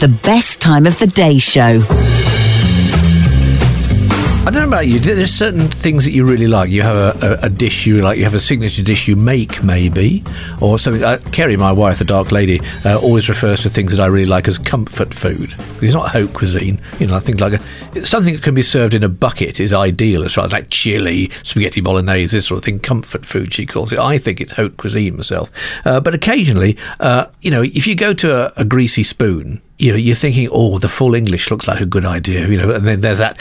[0.00, 2.09] The best time of the day show.
[4.40, 4.98] I don't know about you.
[4.98, 6.70] There's certain things that you really like.
[6.70, 8.16] You have a, a, a dish you like.
[8.16, 10.24] You have a signature dish you make, maybe,
[10.62, 11.04] or something.
[11.04, 14.24] Uh, Kerry, my wife, the dark lady, uh, always refers to things that I really
[14.26, 15.54] like as comfort food.
[15.82, 16.80] It's not haute cuisine.
[16.98, 19.74] You know, I think like a, something that can be served in a bucket is
[19.74, 22.80] ideal as far as like chili, spaghetti bolognese, this sort of thing.
[22.80, 23.98] Comfort food, she calls it.
[23.98, 25.50] I think it's haute cuisine myself.
[25.86, 29.92] Uh, but occasionally, uh, you know, if you go to a, a greasy spoon, you
[29.92, 32.86] know, you're thinking, oh, the full English looks like a good idea, you know, and
[32.86, 33.38] then there's that.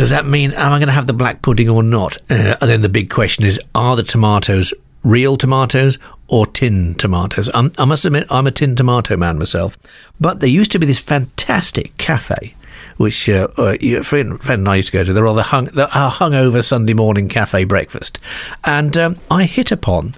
[0.00, 2.16] Does that mean am I going to have the black pudding or not?
[2.30, 7.50] Uh, and then the big question is, are the tomatoes real tomatoes or tin tomatoes?
[7.52, 9.76] I'm, I must admit, I'm a tin tomato man myself.
[10.18, 12.54] But there used to be this fantastic cafe
[12.96, 15.12] which uh, uh, a friend, friend and I used to go to.
[15.12, 18.18] They're all the hung, the uh, hungover Sunday morning cafe breakfast,
[18.64, 20.14] and um, I hit upon,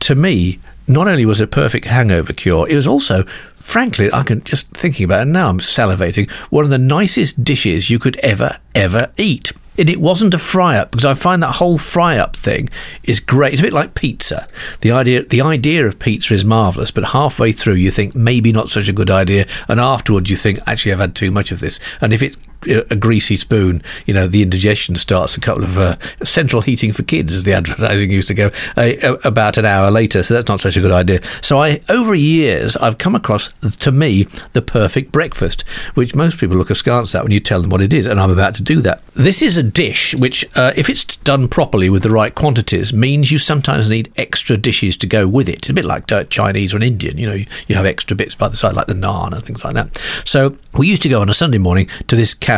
[0.00, 4.22] to me, not only was it a perfect hangover cure, it was also, frankly, I
[4.22, 8.16] can just thinking about it now, I'm salivating, one of the nicest dishes you could
[8.18, 9.52] ever, ever eat.
[9.78, 12.70] And it wasn't a fry up because I find that whole fry up thing
[13.02, 13.52] is great.
[13.52, 14.48] It's a bit like pizza.
[14.80, 18.70] The idea, the idea of pizza is marvelous, but halfway through you think maybe not
[18.70, 21.78] such a good idea, and afterwards you think actually I've had too much of this.
[22.00, 25.96] And if it's a greasy spoon, you know, the indigestion starts a couple of uh,
[26.22, 30.22] central heating for kids, as the advertising used to go, uh, about an hour later.
[30.22, 31.22] So that's not such a good idea.
[31.42, 35.62] So I, over years, I've come across, to me, the perfect breakfast,
[35.94, 38.30] which most people look askance at when you tell them what it is, and I'm
[38.30, 39.02] about to do that.
[39.14, 43.30] This is a dish which, uh, if it's done properly with the right quantities, means
[43.30, 45.56] you sometimes need extra dishes to go with it.
[45.56, 48.34] It's a bit like uh, Chinese or an Indian, you know, you have extra bits
[48.34, 49.96] by the side, like the naan and things like that.
[50.24, 52.55] So we used to go on a Sunday morning to this cafe,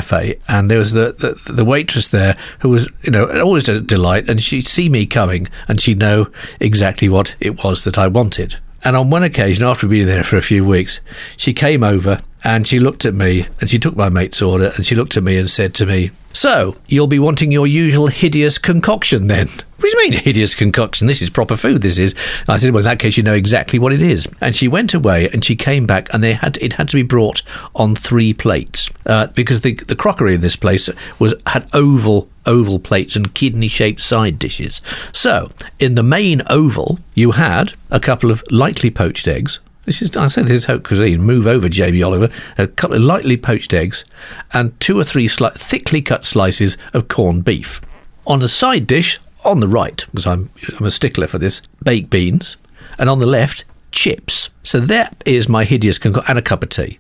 [0.48, 4.28] and there was the, the, the waitress there who was, you know, always a delight,
[4.28, 6.28] and she'd see me coming, and she'd know
[6.60, 8.56] exactly what it was that I wanted.
[8.84, 11.00] And on one occasion, after being there for a few weeks,
[11.36, 14.86] she came over and she looked at me and she took my mate's order and
[14.86, 18.58] she looked at me and said to me, So, you'll be wanting your usual hideous
[18.58, 19.48] concoction then?
[19.48, 21.08] What do you mean, hideous concoction?
[21.08, 22.12] This is proper food, this is.
[22.41, 24.28] And I said, Well, in that case, you know exactly what it is.
[24.41, 27.03] And she went away and she came back and they had it had to be
[27.03, 27.42] brought
[27.75, 30.88] on three plates uh, because the, the crockery in this place
[31.19, 34.80] was had oval oval plates and kidney shaped side dishes.
[35.12, 39.60] So, in the main oval, you had a couple of lightly poached eggs.
[39.84, 41.22] This is, I said this is haute cuisine.
[41.22, 42.30] Move over, Jamie Oliver.
[42.58, 44.04] A couple of lightly poached eggs
[44.52, 47.80] and two or three sli- thickly cut slices of corned beef.
[48.26, 52.10] On the side dish, on the right, because I'm, I'm a stickler for this, baked
[52.10, 52.58] beans.
[52.98, 54.50] And on the left, chips.
[54.62, 56.98] So that is my hideous concoction, and a cup of tea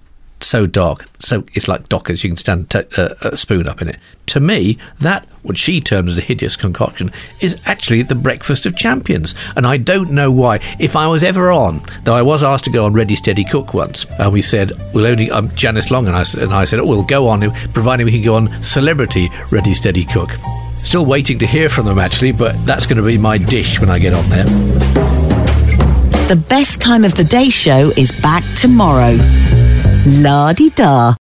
[0.48, 2.24] so dark, so it's like Dockers.
[2.24, 3.98] You can stand t- uh, a spoon up in it.
[4.28, 8.74] To me, that what she termed as a hideous concoction is actually the breakfast of
[8.74, 10.60] champions, and I don't know why.
[10.78, 13.74] If I was ever on, though, I was asked to go on Ready Steady Cook
[13.74, 15.30] once, and we said we'll only.
[15.30, 18.22] Um, Janice Long and I and I said oh, we'll go on, providing we can
[18.22, 20.30] go on Celebrity Ready Steady Cook.
[20.82, 23.90] Still waiting to hear from them actually, but that's going to be my dish when
[23.90, 24.44] I get on there.
[26.28, 29.16] The best time of the day show is back tomorrow.
[30.10, 31.18] La di da.